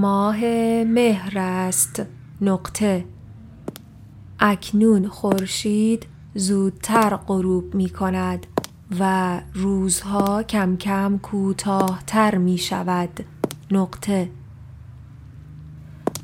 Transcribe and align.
ماه 0.00 0.44
مهر 0.84 1.38
است. 1.38 2.02
نقطه. 2.40 3.04
اکنون 4.40 5.08
خورشید 5.08 6.06
زودتر 6.34 7.16
غروب 7.16 7.74
می 7.74 7.88
کند 7.88 8.46
و 9.00 9.40
روزها 9.54 10.42
کم 10.42 10.76
کم 10.76 11.18
کوتاهتر 11.18 12.38
می 12.38 12.58
شود. 12.58 13.24
نقطه. 13.70 14.30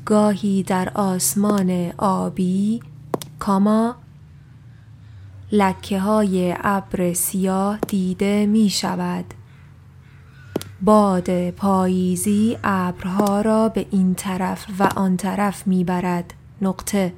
گاهی 0.05 0.63
در 0.63 0.91
آسمان 0.95 1.91
آبی 1.97 2.79
کاما 3.39 3.95
لکه 5.51 5.99
های 5.99 6.55
ابر 6.61 7.13
سیاه 7.13 7.79
دیده 7.87 8.45
می 8.45 8.69
شود. 8.69 9.25
باد 10.81 11.49
پاییزی 11.49 12.57
ابرها 12.63 13.41
را 13.41 13.69
به 13.69 13.85
این 13.91 14.15
طرف 14.15 14.65
و 14.79 14.83
آن 14.83 15.17
طرف 15.17 15.67
می 15.67 15.83
برد 15.83 16.33
نقطه. 16.61 17.13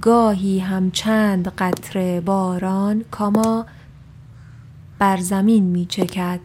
گاهی 0.00 0.58
هم 0.58 0.90
چند 0.90 1.48
قطره 1.48 2.20
باران 2.20 3.04
کاما 3.10 3.66
بر 4.98 5.16
زمین 5.16 5.64
می 5.64 5.86
چکد 5.86 6.40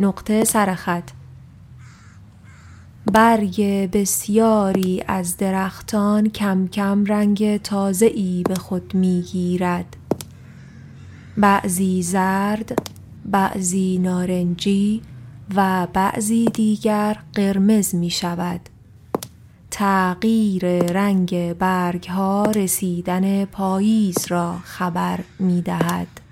نقطه 0.00 0.44
سرخط. 0.44 1.10
برگ 3.12 3.62
بسیاری 3.92 5.04
از 5.06 5.36
درختان 5.36 6.28
کم 6.28 6.66
کم 6.66 7.04
رنگ 7.04 7.56
تازه 7.56 8.06
ای 8.06 8.42
به 8.48 8.54
خود 8.54 8.94
می 8.94 9.22
گیرد 9.22 9.96
بعضی 11.36 12.02
زرد 12.02 12.78
بعضی 13.24 13.98
نارنجی 13.98 15.02
و 15.56 15.86
بعضی 15.92 16.44
دیگر 16.44 17.16
قرمز 17.32 17.94
می 17.94 18.10
شود 18.10 18.60
تغییر 19.70 20.66
رنگ 20.92 21.52
برگ 21.52 22.08
ها 22.08 22.42
رسیدن 22.44 23.44
پاییز 23.44 24.26
را 24.28 24.58
خبر 24.64 25.20
می 25.38 25.62
دهد. 25.62 26.23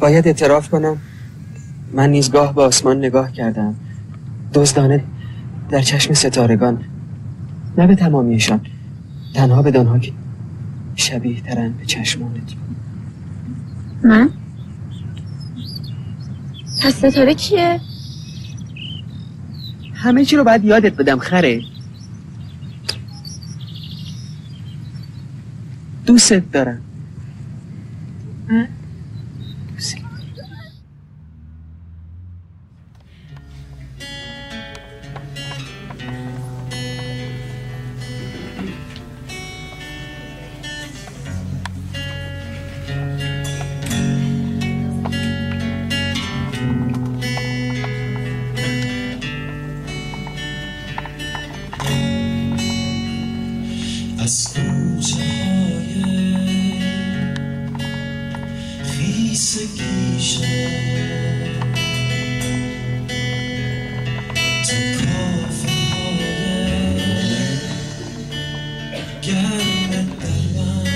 باید 0.00 0.26
اعتراف 0.26 0.68
کنم. 0.68 0.96
من 1.92 2.10
نیز 2.10 2.30
گاه 2.30 2.54
به 2.54 2.62
آسمان 2.62 2.98
نگاه 2.98 3.32
کردم. 3.32 3.74
دزدانه 4.54 5.04
در 5.68 5.80
چشم 5.80 6.14
ستارگان. 6.14 6.84
نه 7.78 7.86
به 7.86 7.94
تمامیشان. 7.94 8.60
تنها 9.34 9.62
به 9.62 9.70
دانها 9.70 9.98
که 9.98 10.12
شبیه 10.96 11.40
ترن 11.40 11.72
به 11.72 11.84
چشمانت. 11.84 12.52
من؟ 14.02 14.30
پس 16.82 16.94
ستاره 17.04 17.34
کیه؟ 17.34 17.80
همه 19.94 20.24
چی 20.24 20.36
رو 20.36 20.44
باید 20.44 20.64
یادت 20.64 20.96
بدم 20.96 21.18
خره. 21.18 21.62
دوست 26.06 26.32
دارم. 26.32 26.80
از 28.48 28.66
گرم 69.26 69.90
دلم 70.20 70.86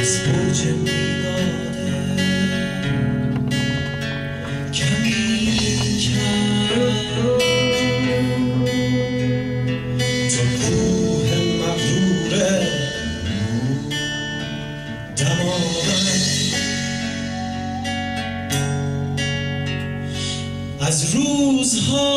از 0.00 0.12
برج 0.26 0.60
می‌داده 0.66 1.98
کمی 4.74 5.98
کرد 5.98 7.38
تو 10.30 10.42
کوه 10.62 11.28
مغرور 11.58 12.34
دماغم 15.16 16.06
از 20.80 21.14
روزهای 21.14 22.15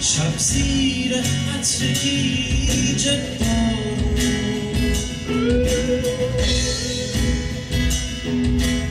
شب 0.00 0.38
زیر 0.38 1.14
عطر 1.58 1.86
گیج 1.86 3.08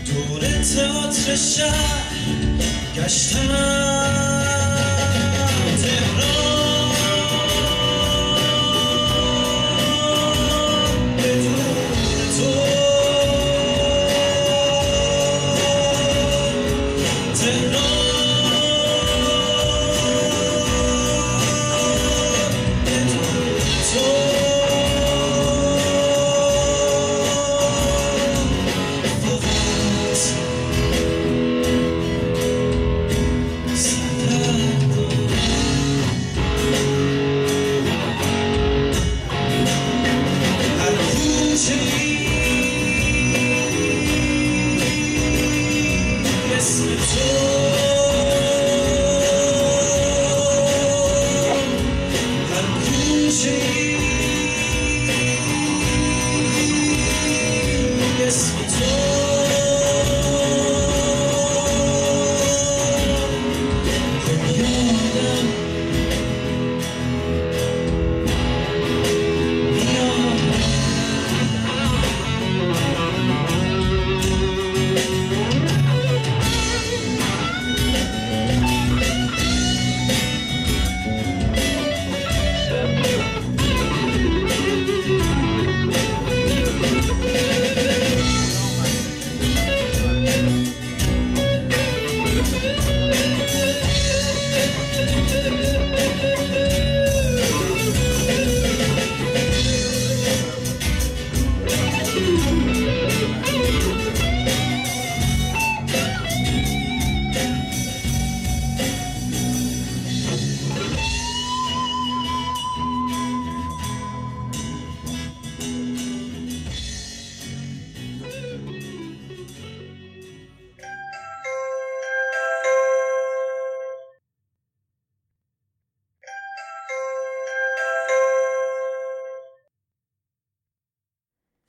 دور 0.06 0.42
تئاتر 0.42 1.36
شهر 1.36 2.16
گشتم 2.98 4.21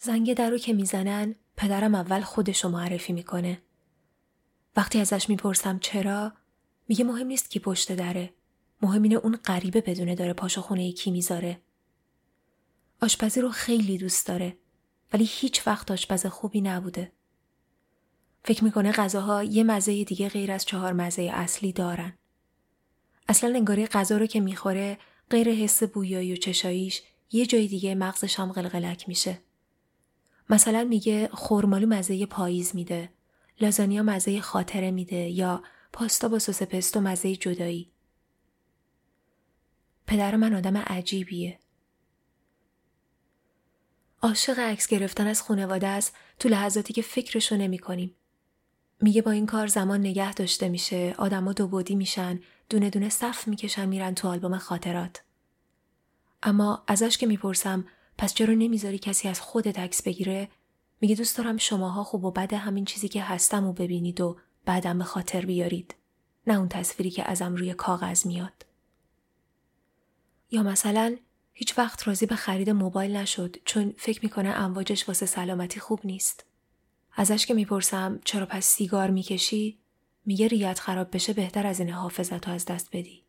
زنگ 0.04 0.34
در 0.34 0.50
رو 0.50 0.58
که 0.58 0.72
می‌زنن 0.72 1.34
پدرم 1.56 1.94
اول 1.94 2.20
خودشو 2.20 2.68
معرفی 2.68 3.12
می‌کنه. 3.12 3.62
وقتی 4.76 4.98
ازش 4.98 5.28
می‌پرسم 5.28 5.78
چرا 5.78 6.32
میگه 6.88 7.04
مهم 7.04 7.26
نیست 7.26 7.50
کی 7.50 7.58
پشت 7.58 7.92
دره. 7.92 8.32
مهم 8.82 9.02
اینه 9.02 9.16
اون 9.16 9.36
غریبه 9.36 9.80
بدونه 9.80 10.14
داره 10.14 10.32
پاشو 10.32 10.60
خونه 10.60 10.92
کی 10.92 11.10
می‌ذاره. 11.10 11.60
آشپزی 13.02 13.40
رو 13.40 13.50
خیلی 13.50 13.98
دوست 13.98 14.26
داره 14.26 14.56
ولی 15.12 15.24
هیچ 15.30 15.66
وقت 15.66 15.90
آشپز 15.90 16.26
خوبی 16.26 16.60
نبوده. 16.60 17.12
فکر 18.44 18.64
می‌کنه 18.64 18.92
غذاها 18.92 19.44
یه 19.44 19.64
مزه 19.64 20.04
دیگه 20.04 20.28
غیر 20.28 20.52
از 20.52 20.64
چهار 20.64 20.92
مزه 20.92 21.22
اصلی 21.22 21.72
دارن. 21.72 22.18
اصلا 23.28 23.54
انگاری 23.54 23.86
غذا 23.86 24.16
رو 24.16 24.26
که 24.26 24.40
می‌خوره 24.40 24.98
غیر 25.30 25.50
حس 25.50 25.82
بویایی 25.82 26.32
و 26.32 26.36
چشاییش 26.36 27.02
یه 27.32 27.46
جای 27.46 27.66
دیگه 27.68 27.94
مغزش 27.94 28.40
هم 28.40 28.52
قلقلک 28.52 29.08
میشه. 29.08 29.38
مثلا 30.50 30.84
میگه 30.84 31.28
خورمالو 31.32 31.86
مزه 31.86 32.26
پاییز 32.26 32.74
میده، 32.76 33.10
لازانیا 33.60 34.02
مزه 34.02 34.40
خاطره 34.40 34.90
میده 34.90 35.16
یا 35.16 35.62
پاستا 35.92 36.28
با 36.28 36.38
سس 36.38 36.62
پستو 36.62 37.00
مزه 37.00 37.36
جدایی. 37.36 37.90
پدر 40.06 40.36
من 40.36 40.54
آدم 40.54 40.76
عجیبیه. 40.76 41.58
عاشق 44.22 44.58
عکس 44.58 44.86
گرفتن 44.86 45.26
از 45.26 45.42
خانواده 45.42 45.86
است 45.86 46.16
تو 46.38 46.48
لحظاتی 46.48 46.92
که 46.92 47.02
فکرشو 47.02 47.56
نمی 47.56 47.78
کنیم. 47.78 48.14
میگه 49.00 49.22
با 49.22 49.30
این 49.30 49.46
کار 49.46 49.66
زمان 49.66 50.00
نگه 50.00 50.34
داشته 50.34 50.68
میشه، 50.68 51.14
آدما 51.18 51.52
دو 51.52 51.68
بودی 51.68 51.94
میشن، 51.94 52.40
دونه 52.68 52.90
دونه 52.90 53.08
صف 53.08 53.48
می‌کشن 53.48 53.86
میرن 53.86 54.14
تو 54.14 54.28
آلبوم 54.28 54.58
خاطرات. 54.58 55.22
اما 56.42 56.84
ازش 56.86 57.18
که 57.18 57.26
می‌پرسم 57.26 57.84
پس 58.18 58.34
چرا 58.34 58.54
نمی‌ذاری 58.54 58.98
کسی 58.98 59.28
از 59.28 59.40
خودت 59.40 59.78
عکس 59.78 60.02
بگیره؟ 60.02 60.48
میگه 61.00 61.14
دوست 61.14 61.38
دارم 61.38 61.56
شماها 61.56 62.04
خوب 62.04 62.24
و 62.24 62.30
بد 62.30 62.52
همین 62.52 62.84
چیزی 62.84 63.08
که 63.08 63.22
هستم 63.22 63.66
و 63.66 63.72
ببینید 63.72 64.20
و 64.20 64.36
بعدم 64.64 64.98
به 64.98 65.04
خاطر 65.04 65.46
بیارید. 65.46 65.94
نه 66.46 66.58
اون 66.58 66.68
تصویری 66.68 67.10
که 67.10 67.30
ازم 67.30 67.54
روی 67.54 67.74
کاغذ 67.74 68.26
میاد. 68.26 68.66
یا 70.50 70.62
مثلا 70.62 71.16
هیچ 71.52 71.78
وقت 71.78 72.08
راضی 72.08 72.26
به 72.26 72.36
خرید 72.36 72.70
موبایل 72.70 73.16
نشد 73.16 73.56
چون 73.64 73.94
فکر 73.98 74.20
می‌کنه 74.22 74.48
امواجش 74.48 75.08
واسه 75.08 75.26
سلامتی 75.26 75.80
خوب 75.80 76.00
نیست. 76.04 76.46
ازش 77.16 77.46
که 77.46 77.54
می‌پرسم 77.54 78.20
چرا 78.24 78.46
پس 78.46 78.66
سیگار 78.66 79.10
می‌کشی؟ 79.10 79.78
میگه 80.26 80.48
ریت 80.48 80.78
خراب 80.78 81.14
بشه 81.14 81.32
بهتر 81.32 81.66
از 81.66 81.80
این 81.80 81.90
حافظت 81.90 82.48
از 82.48 82.64
دست 82.64 82.88
بدی. 82.92 83.21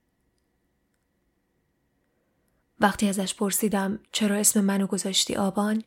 وقتی 2.83 3.09
ازش 3.09 3.35
پرسیدم 3.35 3.99
چرا 4.11 4.35
اسم 4.35 4.61
منو 4.61 4.87
گذاشتی 4.87 5.35
آبان؟ 5.35 5.83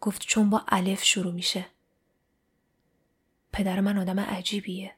گفت 0.00 0.22
چون 0.22 0.50
با 0.50 0.64
الف 0.68 1.04
شروع 1.04 1.32
میشه. 1.32 1.66
پدر 3.52 3.80
من 3.80 3.98
آدم 3.98 4.20
عجیبیه. 4.20 4.94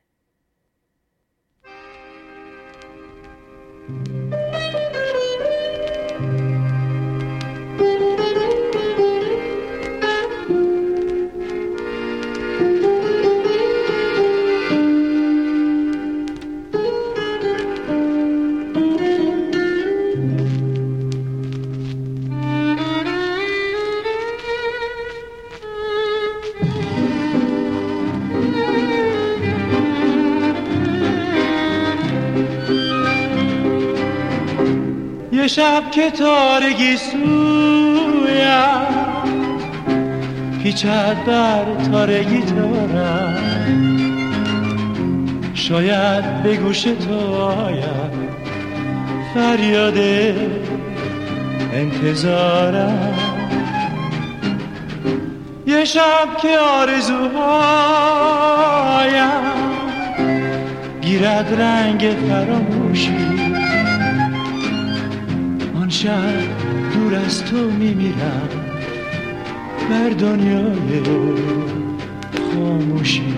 شب 35.48 35.90
که 35.90 36.10
تارگی 36.10 36.96
سویم 36.96 38.48
پیچد 40.62 41.16
در 41.26 41.64
تارگی 41.92 42.42
تارم 42.42 43.36
شاید 45.54 46.42
به 46.42 46.56
گوش 46.56 46.82
تو 46.82 47.34
آید 47.42 48.12
فریاد 49.34 49.98
انتظارم. 51.72 53.18
یه 55.66 55.84
شب 55.84 56.36
که 56.42 56.58
آرزوهایم. 56.58 57.28
گیرد 61.00 61.60
رنگ 61.60 62.16
فراموشی. 62.28 63.47
شب 66.02 66.42
دور 66.94 67.14
از 67.14 67.44
تو 67.44 67.56
میمیرم. 67.56 68.48
بر 69.90 70.08
دنیای 70.08 71.02
خاموشی. 72.54 73.34